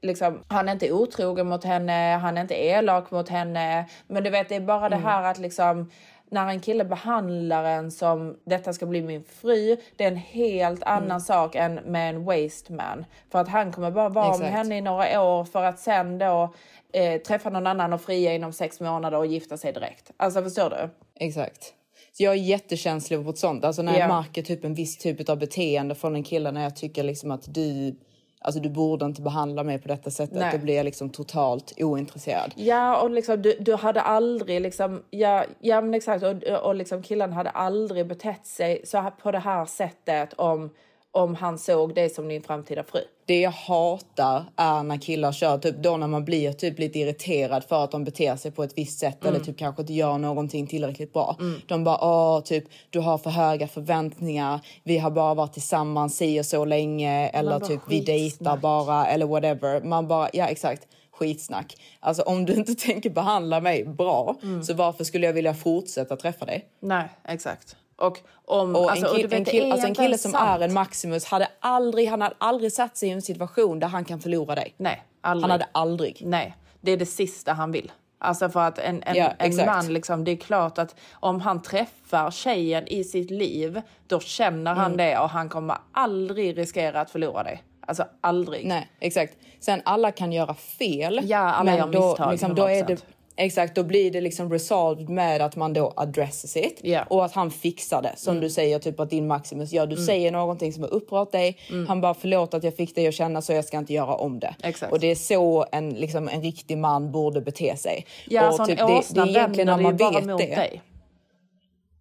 [0.04, 3.88] liksom, han är inte otrogen mot henne, han är inte elak mot henne.
[4.06, 5.90] Men du vet, det är bara det här att liksom
[6.30, 10.82] när en kille behandlar en som detta ska bli min fru, det är en helt
[10.82, 13.04] annan sak än med en waste man.
[13.32, 14.52] För att han kommer bara vara med Exakt.
[14.52, 16.54] henne i några år för att sen då
[16.92, 20.10] eh, träffa någon annan och fria inom sex månader och gifta sig direkt.
[20.16, 20.90] Alltså förstår du?
[21.26, 21.72] Exakt.
[22.12, 23.64] Så jag är jättekänslig på sånt.
[23.64, 23.98] Alltså när Ja.
[23.98, 27.30] jag märker typ en viss typ av beteende från en kille när jag tycker liksom
[27.30, 27.96] att du,
[28.44, 30.38] alltså du borde inte behandla mig på detta sättet.
[30.38, 30.52] Nej.
[30.52, 32.52] Då blir jag liksom totalt ointresserad.
[32.56, 37.02] Ja, och liksom, du, du hade aldrig liksom, ja, ja men exakt, och, och liksom
[37.02, 40.70] killen hade aldrig betett sig så här, på det här sättet om,
[41.14, 43.00] om han såg dig som din framtida fru.
[43.26, 47.64] Det jag hatar är när killar kör, typ då när man blir typ lite irriterad
[47.64, 50.66] för att de beter sig på ett visst sätt eller typ kanske inte gör någonting
[50.66, 51.36] tillräckligt bra.
[51.66, 54.60] De bara åh, typ du har för höga förväntningar.
[54.82, 59.06] Vi har bara varit tillsammans si och så länge eller bara typ vi dejtar bara
[59.06, 59.80] eller whatever.
[59.80, 61.76] Man bara ja exakt skitsnack.
[62.00, 66.44] Alltså om du inte tänker behandla mig bra så varför skulle jag vilja fortsätta träffa
[66.44, 66.68] dig?
[66.80, 67.76] Nej, exakt.
[67.96, 68.76] Och om...
[68.76, 70.60] Och alltså, en, och kill, vet, en, kill, alltså en kille som sant.
[70.60, 74.04] är en Maximus hade aldrig, han hade aldrig satt sig i en situation där han
[74.04, 74.74] kan förlora dig.
[74.76, 75.42] Nej, aldrig.
[75.42, 76.22] Han hade aldrig.
[76.26, 77.92] Nej, det är det sista han vill.
[78.18, 81.62] Alltså för att en, en, Ja, en man, liksom, det är klart att om han
[81.62, 84.82] träffar tjejen i sitt liv, då känner Mm.
[84.82, 87.62] han det och han kommer aldrig riskera att förlora dig.
[87.86, 88.66] Alltså aldrig.
[88.66, 89.36] Nej, exakt.
[89.60, 91.20] Sen alla kan göra fel.
[91.24, 92.86] Ja, alla gör då, misstag, Liksom, då, är 100%.
[92.86, 93.02] det,
[93.36, 97.04] exakt, då blir det liksom resolved med att man då addresses it Ja.
[97.10, 98.12] och att han fixar det.
[98.16, 99.86] Som du säger, typ att din Maximus gör.
[99.86, 101.56] Du säger någonting som har upprört dig.
[101.88, 104.40] Han bara förlåt att jag fick dig att känna så jag ska inte göra om
[104.40, 104.54] det.
[104.62, 104.92] Exakt.
[104.92, 108.06] Och det är så en, liksom, en riktig man borde bete sig.
[108.28, 110.26] Ja, och alltså en typ, det, det åsna är egentligen när det man bara vet
[110.26, 110.54] mot det.
[110.54, 110.82] dig.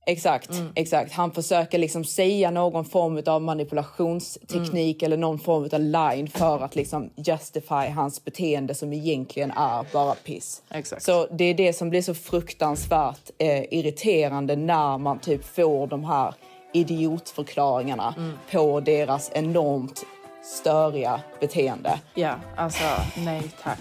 [0.06, 1.14] Exakt, exakt.
[1.14, 6.76] Han försöker liksom säga någon form av manipulationsteknik eller någon form av line för att
[6.76, 10.62] liksom justify hans beteende som egentligen är bara piss.
[10.70, 11.04] Exakt.
[11.04, 16.04] Så det är det som blir så fruktansvärt eh, irriterande när man typ får de
[16.04, 16.34] här
[16.74, 18.16] idiotförklaringarna
[18.52, 20.06] på deras enormt
[20.44, 22.00] störiga beteende.
[22.14, 22.84] Ja, alltså
[23.18, 23.80] nej tack.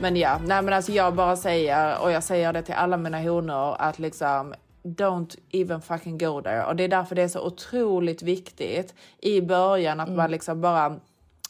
[0.00, 3.18] Men ja, nej men alltså jag bara säger, och jag säger det till alla mina
[3.18, 6.64] honor, att liksom don't even fucking go there.
[6.64, 10.96] Och det är därför det är så otroligt viktigt i början att man liksom bara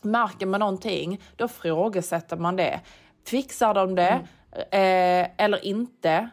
[0.03, 2.81] märker man någonting, då frågesätter man det.
[3.27, 6.31] Fixar de det eh, eller inte?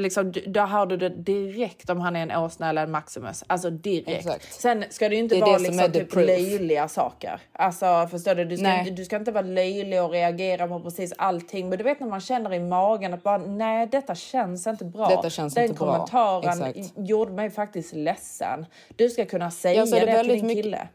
[0.00, 3.44] Liksom, då hör du det direkt om han är en åsna eller en Maximus.
[3.46, 4.08] Alltså direkt.
[4.08, 4.52] Exakt.
[4.52, 6.26] Sen ska det ju inte Det vara det liksom typ proof.
[6.26, 7.40] löjliga saker.
[7.52, 8.44] Alltså förstår du?
[8.44, 11.68] Du ska, inte, du ska inte vara löjlig och reagera på precis allting.
[11.68, 15.08] Men du vet när man känner i magen att bara nej detta känns inte bra.
[15.08, 15.86] Detta känns Den inte bra.
[16.06, 16.92] kommentaren Exakt.
[16.96, 18.66] gjorde mig faktiskt ledsen.
[18.96, 20.88] Du ska kunna säga Ja, det det, till din mycket- kille.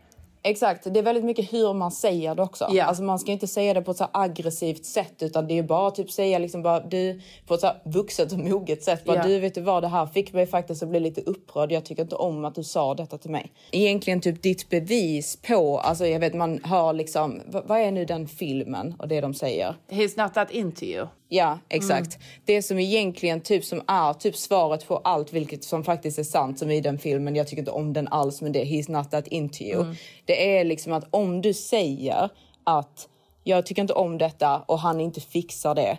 [0.43, 2.67] Exakt, det är väldigt mycket hur man säger det också.
[2.71, 2.85] Ja.
[2.85, 5.91] Alltså man ska inte säga det på ett så aggressivt sätt utan det är bara
[5.91, 9.05] typ säga liksom bara du på ett så vuxet och moget sätt.
[9.05, 9.23] Bara, Ja.
[9.27, 11.71] Du vet du vad, det här fick mig faktiskt att bli lite upprörd.
[11.71, 13.51] Jag tycker inte om att du sa detta till mig.
[13.71, 18.05] Egentligen typ ditt bevis på, alltså jag vet man hör liksom, vad, vad är nu
[18.05, 19.75] den filmen och det de säger?
[19.89, 21.07] He's not that into you.
[21.33, 22.19] Ja, exakt.
[22.45, 26.59] Det som egentligen typ som är typ svaret på allt vilket som faktiskt är sant
[26.59, 27.35] som i den filmen.
[27.35, 29.95] Jag tycker inte om den alls men det är He's not that into you.
[30.25, 32.29] Det är liksom att om du säger
[32.63, 33.07] att
[33.43, 35.97] jag tycker inte om detta och han inte fixar det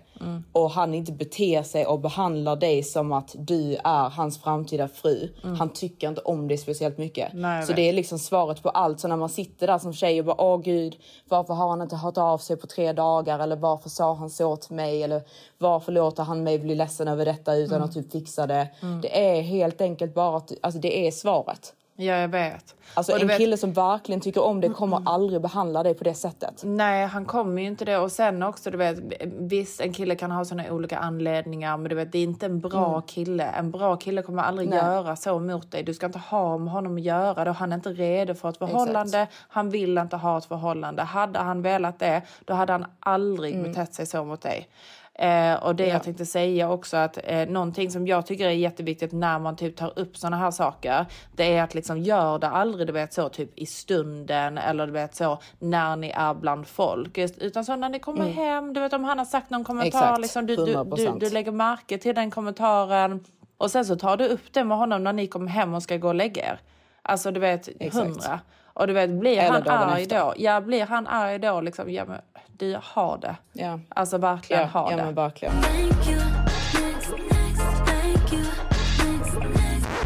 [0.53, 5.29] och han inte beter sig och behandlar dig som att du är hans framtida fru.
[5.59, 7.33] Han tycker inte om dig speciellt mycket.
[7.35, 9.01] Nej, så det är liksom svaret på allt.
[9.01, 10.97] Så när man sitter där som tjej och bara åh gud,
[11.29, 13.39] varför har han inte hört av sig på tre dagar?
[13.39, 15.03] Eller varför sa han så till mig?
[15.03, 15.23] Eller
[15.59, 17.89] varför låter han mig bli ledsen över detta utan Mm.
[17.89, 18.69] att typ fixa det?
[19.03, 21.73] Det är helt enkelt bara att, alltså det är svaret.
[22.05, 22.75] Ja, jag vet.
[22.95, 26.05] Alltså Och en vet- kille som verkligen tycker om det kommer aldrig behandla dig på
[26.05, 26.61] det sättet.
[26.65, 27.99] Nej, han kommer ju inte det.
[27.99, 28.99] Och sen också, du vet,
[29.39, 32.61] visst en kille kan ha såna olika anledningar, men du vet, det är inte en
[32.61, 33.45] bra kille.
[33.45, 34.79] En bra kille kommer aldrig Nej.
[34.79, 35.83] göra så mot dig.
[35.83, 37.51] Du ska inte ha med honom att göra det.
[37.53, 39.27] Han är inte redo för ett förhållande.
[39.49, 41.03] Han vill inte ha ett förhållande.
[41.03, 44.69] Hade han velat det, då hade han aldrig betett sig så mot dig.
[45.15, 49.13] Eh, och det jag tänkte säga också att eh, någonting som jag tycker är jätteviktigt
[49.13, 51.07] när man typ tar upp såna här saker.
[51.37, 54.93] Det är att liksom gör det aldrig du vet så typ i stunden eller du
[54.93, 57.19] vet så när ni är bland folk.
[57.19, 60.21] Utan så när ni kommer hem, du vet om han har sagt någon kommentar, Exakt,
[60.21, 61.19] liksom, du, du, du, 100%.
[61.21, 63.25] du lägger märke till den kommentaren.
[63.57, 65.97] Och sen så tar du upp det med honom när ni kommer hem och ska
[65.97, 66.61] gå och lägga er.
[67.03, 68.41] Alltså du vet hundra.
[68.75, 70.21] Och du vet blir Eller han arg efter.
[70.21, 72.21] då, ja blir han arg då liksom, ja men
[72.59, 73.37] du har det.
[73.53, 73.81] Ja.
[73.89, 75.05] Alltså verkligen Ja, ha ja det.
[75.05, 75.55] men verkligen.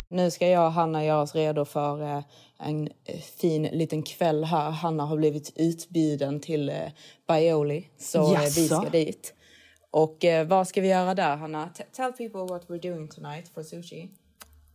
[0.09, 2.23] Nu ska jag och Hanna göra oss redo för eh,
[2.59, 2.89] en
[3.39, 4.71] fin liten kväll här.
[4.71, 6.77] Hanna har blivit utbjuden till eh,
[7.29, 8.81] Bioli, så eh, vi Jaså?
[8.81, 9.35] ska dit.
[9.91, 11.69] Och vad ska vi göra där, Hanna?
[11.69, 14.09] T- tell people what we're doing tonight for sushi.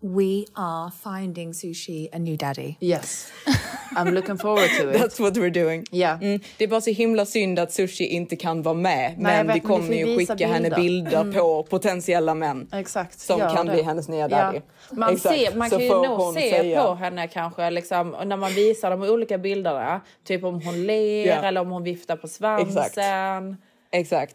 [0.03, 2.75] We are finding Sushi a new daddy.
[2.79, 3.31] Yes.
[3.95, 4.95] I'm looking forward to it.
[5.01, 5.85] That's what we're doing.
[5.91, 6.17] Ja.
[6.21, 9.11] Mm, det är bara så himla synd att Sushi inte kan vara med.
[9.11, 11.11] jag men vet, vi kommer ju skicka henne bilder.
[11.17, 11.29] Mm.
[11.31, 12.67] bilder på potentiella män.
[12.73, 13.19] Exakt.
[13.19, 13.73] Som gör kan det.
[13.73, 14.57] bli hennes nya daddy.
[14.89, 14.95] Ja.
[14.95, 15.35] Man, Exakt.
[15.39, 18.91] ser, man Så kan ju nog se säga- på henne kanske liksom, när man visar
[18.91, 20.01] de olika bilderna.
[20.23, 21.33] Typ om hon ler Ja.
[21.33, 22.67] eller om hon viftar på svansen.
[22.83, 22.97] Exakt.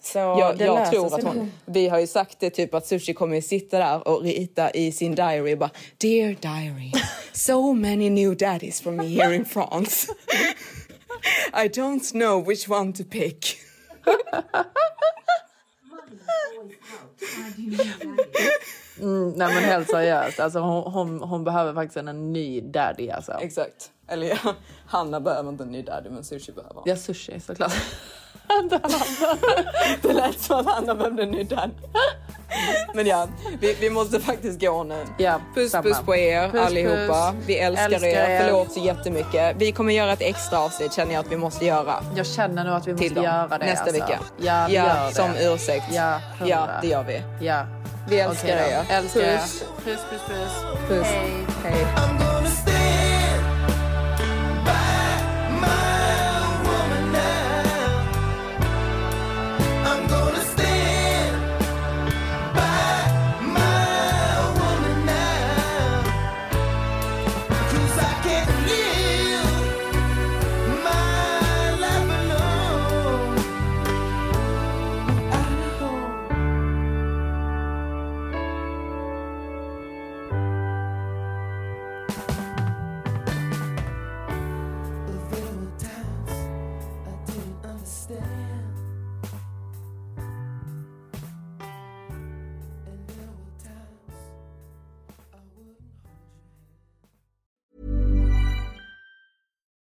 [0.03, 3.41] Så jag jag tror att hon, vi har ju sagt det typ att Sushi kommer
[3.41, 6.93] sitta där och rita i sin diary och bara Dear diary,
[7.33, 10.13] so many new daddies for me here in France.
[11.65, 13.59] I don't know which one to pick.
[19.01, 20.41] Mm, nej men helt seriöst.
[20.41, 23.33] Alltså, hon, hon, hon behöver faktiskt en, ny daddy alltså.
[23.33, 23.91] Exakt.
[24.09, 24.55] Eller ja,
[24.87, 26.83] Hanna behöver inte en ny daddy men Sushi behöver.
[26.85, 27.73] Ja sushi såklart.
[30.03, 31.73] Det lät som att Hanna behövde en ny daddy.
[32.95, 33.29] Men ja,
[33.61, 35.05] vi, vi måste faktiskt gå nu.
[35.19, 35.83] Ja, puss samma.
[35.83, 37.33] puss på er Puss, allihopa.
[37.33, 37.47] puss.
[37.47, 38.31] Vi älskar, Älskar er.
[38.31, 38.45] er.
[38.45, 39.57] Förlåt så jättemycket.
[39.59, 41.95] Vi kommer göra ett extra avsnitt känner jag att vi måste göra.
[42.17, 43.59] Jag känner nu att vi måste göra det.
[43.59, 44.01] nästa alltså.
[44.01, 44.19] vecka.
[44.39, 45.15] Ja, ja gör det.
[45.15, 45.85] som ursäkt.
[45.93, 47.16] Ja, ja, det gör vi.
[47.41, 47.67] Ja.
[48.09, 48.99] Vi älskar Okej er.
[48.99, 49.39] Älskar er.
[49.39, 49.65] Puss.
[49.85, 50.89] Puss, puss, puss.
[50.89, 51.07] Puss.
[51.65, 51.87] Hej.
[51.95, 52.26] Hej.